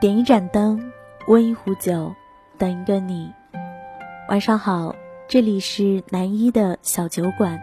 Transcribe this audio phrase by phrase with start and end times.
[0.00, 0.92] 点一盏灯，
[1.26, 2.14] 温一壶酒，
[2.56, 3.32] 等一个你。
[4.28, 4.94] 晚上好，
[5.26, 7.60] 这里是南一的小酒馆，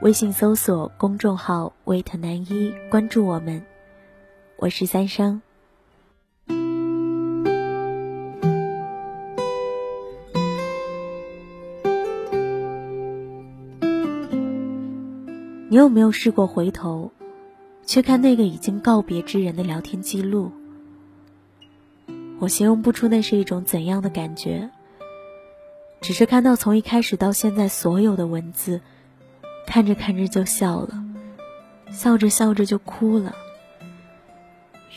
[0.00, 3.62] 微信搜索公众号“维特南一”，关注我们。
[4.56, 5.42] 我是三生。
[15.68, 17.12] 你有没有试过回头，
[17.84, 20.50] 去看那个已经告别之人的聊天记录？
[22.40, 24.70] 我形容不出那是一种怎样的感觉，
[26.00, 28.80] 只是看到从一开始到现在所有的文字，
[29.66, 31.04] 看着看着就笑了，
[31.92, 33.34] 笑着笑着就哭了。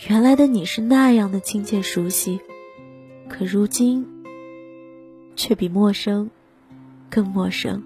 [0.07, 2.39] 原来的你是那样的亲切熟悉，
[3.27, 4.07] 可如今
[5.35, 6.31] 却比陌生
[7.09, 7.83] 更陌生。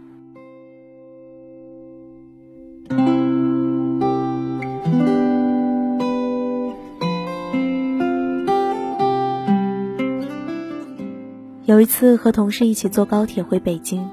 [11.77, 14.09] 有一次和同事一起坐高铁回北京，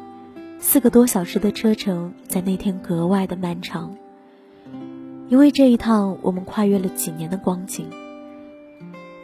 [0.59, 3.97] 四个多小时的车程在那天格外的漫长。
[5.31, 7.89] 因为这一趟我们跨越了几年的光景。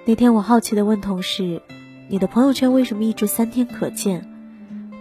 [0.07, 1.61] 那天我好奇的问同事
[2.09, 4.27] ：“你的朋友圈为什么一直三天可见？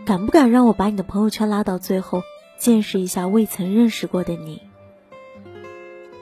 [0.06, 2.24] 敢不敢让我把你的朋友圈拉到最后，
[2.58, 4.64] 见识一下未曾认识过的你？”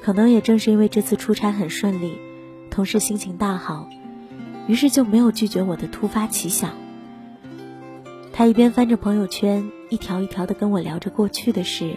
[0.04, 2.20] 可能也正是因为这次出差很顺利，
[2.70, 3.90] 同事心情大好，
[4.68, 6.70] 于是就没有拒绝我的突发奇想。
[8.38, 11.96] 他一边翻着朋友圈，一条一条的跟我聊着过去的事。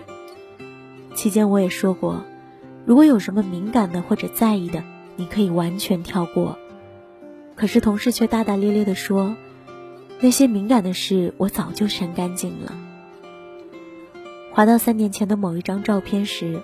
[1.14, 2.24] 期间我也说过，
[2.86, 4.82] 如果有什么敏感的或者在意的，
[5.16, 6.58] 你可以完全跳过。
[7.56, 9.36] 可是同事却大大咧咧的说，
[10.18, 12.74] 那些敏感的事我早就删干净了。
[14.50, 16.62] 滑到三年前的某一张照片时，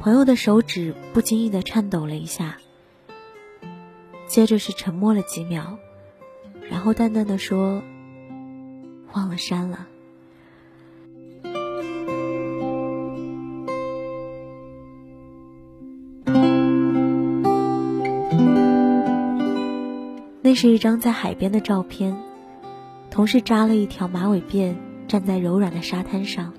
[0.00, 2.58] 朋友的手指不经意的颤抖了一下，
[4.28, 5.76] 接着是沉默了几秒，
[6.70, 7.82] 然后淡淡的说。
[9.14, 9.86] 忘了删了。
[20.44, 22.14] 那是一张在海边的照片，
[23.10, 24.74] 同事扎了一条马尾辫，
[25.08, 26.52] 站在柔软的沙滩上，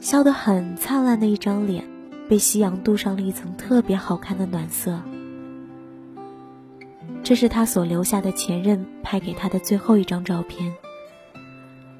[0.00, 1.84] 笑得很灿烂的一张脸，
[2.28, 5.00] 被夕阳镀上了一层特别好看的暖色。
[7.22, 10.74] 这是他所留下的前任拍给他的最后一张照片。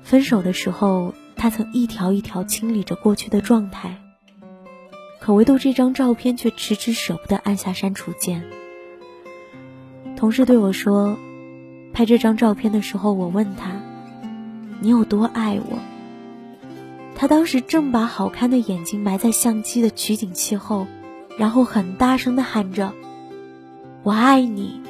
[0.05, 3.99] 分手的时候，他曾一条一条清理着过去的状态，
[5.19, 8.45] 可唯独这张照片却迟迟舍不得按下删除键。
[10.15, 11.17] 同事对我说
[11.95, 13.81] ：“拍这张照片的时候，我问他，
[14.81, 15.79] 你有多爱我？”
[17.17, 20.87] 他当时正把好看的眼睛埋在相机的取景器后，
[21.39, 22.93] 然后很大声的喊着
[24.05, 24.83] ：“我爱你，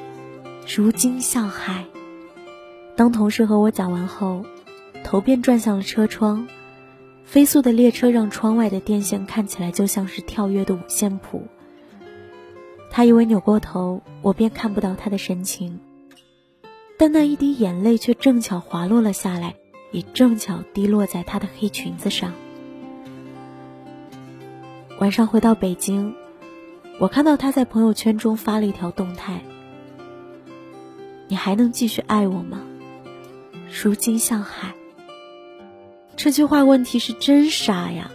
[0.77, 1.85] 如今向海。”
[2.97, 4.45] 当同事和我讲完后。
[5.04, 6.48] 头便转向了车窗，
[7.25, 11.47] 飞速的列车让窗外的电线看起来就像是跳跃的五线谱。
[12.91, 15.78] 他以为扭过头，我便看不到他的神情，
[16.98, 19.54] 但那一滴眼泪却正巧滑落了下来，
[19.92, 22.32] 也正巧滴落在他的黑裙子上。
[25.00, 26.15] 晚上回到北京，
[26.98, 29.42] 我看到他在朋友圈中发了一条动态
[31.28, 32.62] ：“你还能继续爱我吗？
[33.82, 34.75] 如今像海。”
[36.25, 38.11] 这句话问题是真傻呀！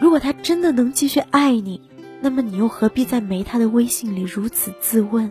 [0.00, 1.82] 如果他真的能继续爱你，
[2.22, 5.30] 那么你又何必在没他的微信里如此自问？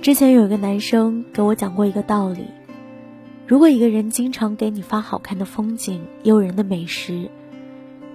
[0.00, 2.46] 之前有一个男生给我讲过一个道理：
[3.46, 7.28] 如果一个人经常给你发好看的风景、诱人的美食，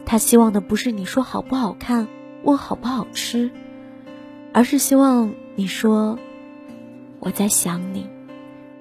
[0.05, 2.07] 他希望的不是你说好不好看，
[2.43, 3.49] 问好不好吃，
[4.53, 6.19] 而是希望你说
[7.19, 8.07] 我在想你。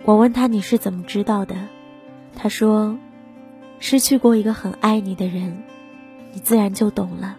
[0.04, 1.56] 我问他你是怎么知道的，
[2.36, 2.98] 他说
[3.78, 5.62] 失去过一个很爱你的人，
[6.32, 7.38] 你自然就懂了。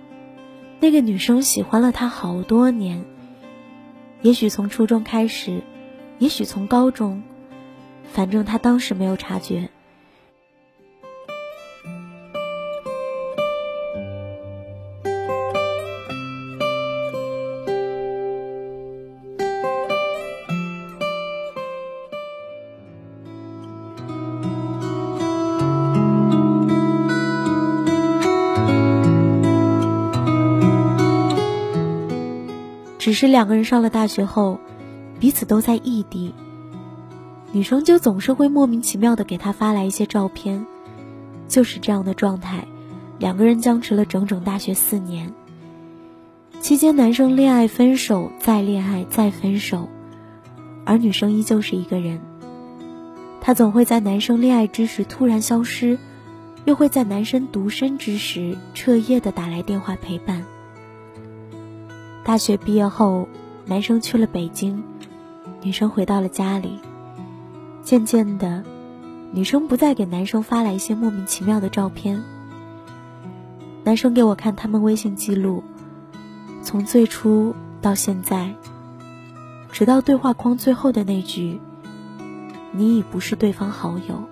[0.80, 3.06] 那个女生喜欢了他好多年，
[4.22, 5.62] 也许从初中开始，
[6.18, 7.22] 也许从高中，
[8.12, 9.70] 反正他当时没有察觉。
[33.16, 34.60] 是两个人上了大学后，
[35.20, 36.36] 彼此都在异地。
[37.52, 40.66] 女生就总是会莫名其妙的给他发来一些照片，
[41.48, 42.68] 就是这样的状态，
[43.18, 45.34] 两个人僵持了整整大学四年。
[46.60, 49.88] 期间，男生恋爱、分手，再恋爱，再分手，
[50.86, 52.20] 而女生依旧是一个人。
[53.40, 55.98] 她总会在男生恋爱之时突然消失，
[56.66, 60.44] 又会在男生独身之时彻夜的打来电话陪伴。
[62.26, 63.30] 大学毕业后，
[63.68, 64.84] 男生去了北京，
[65.62, 66.80] 女生回到了家里。
[67.84, 68.64] 渐渐的，
[69.32, 72.24] 女生不再给男生发来一些莫名其妙的照片。
[73.84, 75.64] 男生给我看他们微信记录。
[76.64, 78.56] 从最初到现在，
[79.72, 81.62] 直到对话框最后的那句
[82.74, 84.24] “你已不是对方好友”，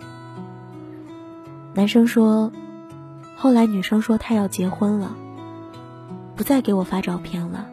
[1.75, 2.51] 男生说
[3.37, 5.15] ：“后来女生说她要结婚了，
[6.35, 7.67] 不再给我发照片了。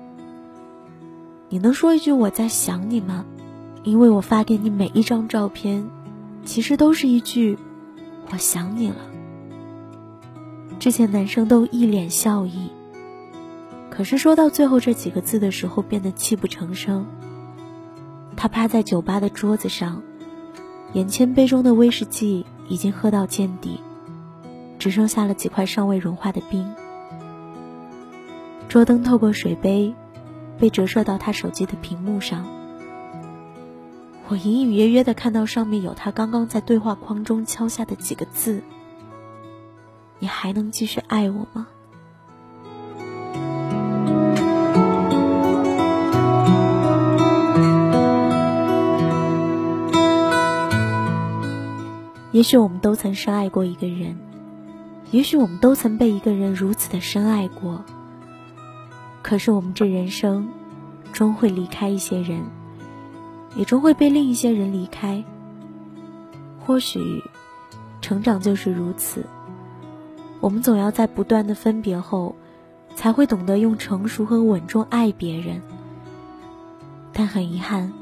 [1.52, 3.25] 你能说一句我在想你吗？
[3.82, 5.91] 因为我发给你每一张照片，
[6.44, 7.58] 其实都是一句
[8.31, 8.94] 我想你了。”
[10.79, 12.70] 之前男生都一脸笑意。
[13.91, 17.05] 可是说到最后这几个字的时候，变得泣不成声。
[18.37, 20.02] 他趴在酒吧的桌子上，
[20.93, 23.81] 眼前杯中的威士忌已经喝到见底，
[24.79, 26.73] 只剩下了几块尚未融化的冰。
[28.69, 29.93] 桌灯透过水杯，
[30.61, 32.47] 被折射到他手机的屏幕上。
[34.29, 38.62] 我隐隐约约的看到上面有他刚刚在对话框中敲下的几个字
[40.21, 41.67] ：“你还能继续爱我吗？”
[52.33, 54.17] 也许我们都曾深爱过一个人，
[55.11, 57.85] 也许我们都曾被一个人如此的深爱过。
[59.23, 60.49] 可是我们这人生，
[61.13, 62.43] 终会离开一些人，
[63.55, 65.23] 也终会被另一些人离开。
[66.59, 67.23] 或许，
[68.01, 69.25] 成长就是如此。
[70.41, 72.35] 我们总要在不断的分别后，
[72.95, 75.61] 才会懂得用成熟和稳重爱别人。
[77.13, 77.93] 但很遗憾，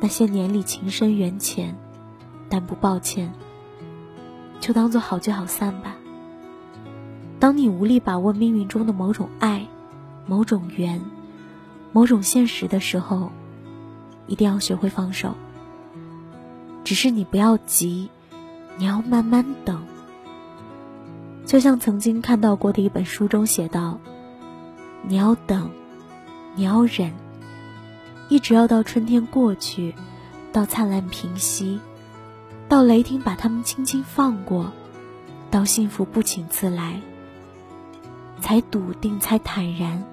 [0.00, 1.76] 那些年里情深缘浅。
[2.52, 3.32] 但不抱歉，
[4.58, 5.94] 就当做好聚好散吧。
[7.38, 9.68] 当你无力把握命运中的某种爱、
[10.30, 11.00] 某种缘、
[11.90, 13.32] 某种现实的时候，
[14.28, 15.34] 一定要学会放手。
[16.84, 18.08] 只是你不要急，
[18.78, 19.82] 你要慢慢等。
[21.44, 23.98] 就像曾经看到过的一本书中写道
[25.02, 25.68] ：“你要等，
[26.54, 27.12] 你要忍，
[28.28, 29.96] 一直要到春天过去，
[30.52, 31.80] 到灿烂平息。”
[32.70, 34.70] 到雷霆把他们轻轻放过，
[35.50, 37.00] 到幸福不请自来，
[38.40, 40.04] 才笃定，才坦然，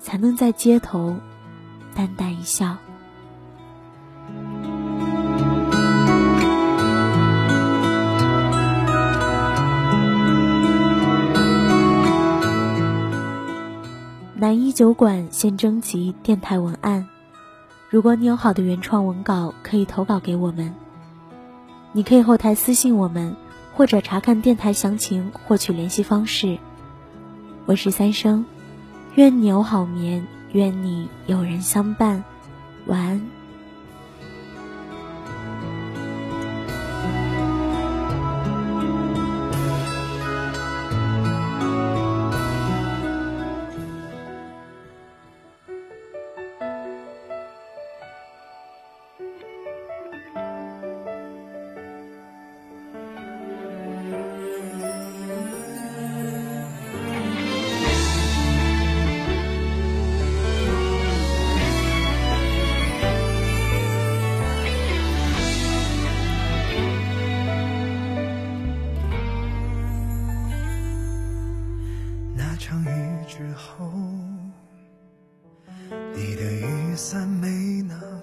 [0.00, 1.14] 才能在街头
[1.94, 2.76] 淡淡一笑。
[14.34, 17.06] 南一酒馆现征集电台文案，
[17.90, 20.74] 如果你有好的原创文稿，可以投稿给我们。
[21.92, 23.36] 你可以后台私信我们，
[23.74, 26.58] 或者查看电台详情获取联系方式。
[27.66, 28.46] 我是三生，
[29.16, 32.22] 愿你有好眠，愿你有人相伴，
[32.86, 33.39] 晚安。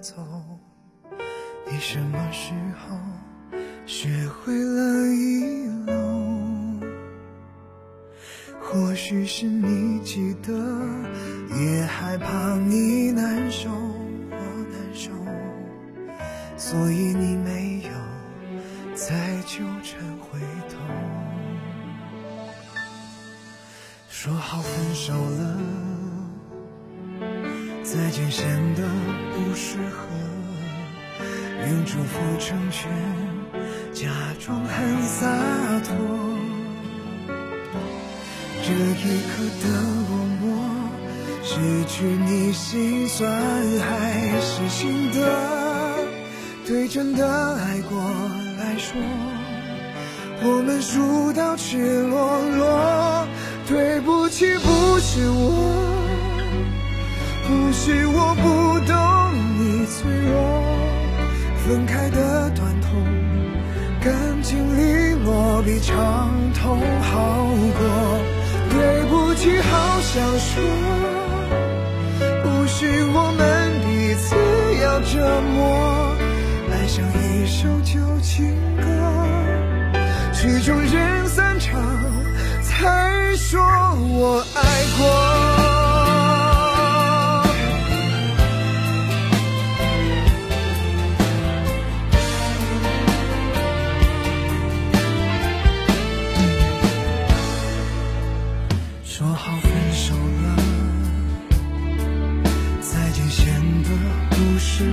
[0.02, 0.16] 走
[1.70, 2.98] 你什么时候
[3.86, 5.98] 学会了遗漏？
[8.62, 10.54] 或许是你记得，
[11.56, 14.38] 也害怕你难受，我
[14.72, 15.10] 难受，
[16.58, 17.90] 所以你没有
[18.94, 20.40] 再纠缠回
[20.70, 20.78] 头。
[24.10, 25.58] 说好分手了，
[27.98, 28.84] 再见显得
[29.34, 30.06] 不适合。
[31.68, 32.92] 用祝福成全，
[33.92, 34.08] 假
[34.40, 35.26] 装很洒
[35.84, 35.96] 脱。
[38.62, 38.76] 这一
[39.28, 39.66] 刻的
[40.08, 40.46] 落寞，
[41.44, 41.50] 失
[41.88, 43.28] 去你心酸
[43.80, 45.18] 还是心的。
[46.68, 48.00] 对真的爱过
[48.60, 48.96] 来说，
[50.44, 53.28] 我们输到赤裸裸。
[53.68, 55.97] 对不起，不是我，
[57.88, 58.44] 是我不
[58.86, 58.94] 懂
[59.58, 60.36] 你脆弱。
[61.64, 62.92] 分开的短痛，
[64.02, 67.48] 干净利落比长痛好
[67.80, 67.80] 过。
[68.72, 70.62] 对不起，好想说，
[72.44, 74.36] 不是我们彼此
[74.84, 76.14] 要折磨。
[76.70, 78.84] 爱上一首旧情歌，
[80.34, 81.82] 曲终人散场。
[82.64, 84.60] 才说我爱
[84.98, 85.08] 过，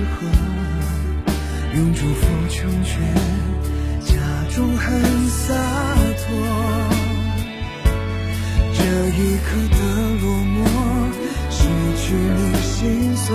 [0.05, 0.21] 不适合，
[1.75, 2.93] 用祝福成全，
[4.05, 4.13] 假
[4.53, 5.53] 装很洒
[6.21, 6.25] 脱。
[8.73, 9.77] 这一刻的
[10.21, 10.57] 落寞，
[11.49, 11.57] 失
[11.97, 13.25] 去你心酸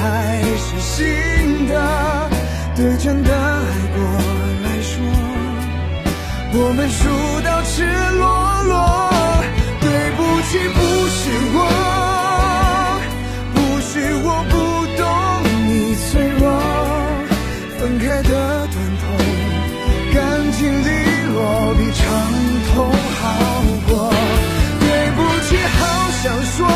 [0.00, 0.96] 还是心
[1.68, 1.72] 的？
[2.76, 3.36] 对真的爱
[3.94, 3.98] 过
[4.64, 4.94] 来说，
[6.52, 7.00] 我们输
[7.44, 7.84] 到赤
[8.18, 8.22] 裸
[8.64, 8.74] 裸。
[9.80, 9.86] 对
[10.16, 10.78] 不起，不
[26.28, 26.66] 想说，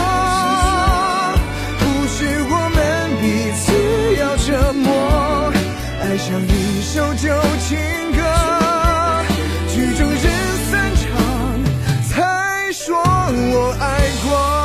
[1.79, 2.81] 不是我们
[3.21, 3.23] 彼
[3.61, 3.63] 此
[4.19, 5.53] 要折磨，
[6.01, 7.29] 爱上一首旧
[7.69, 7.77] 情
[8.17, 8.19] 歌，
[9.69, 10.25] 曲终人
[10.71, 11.05] 散场，
[12.09, 13.85] 才说我爱
[14.25, 14.62] 过。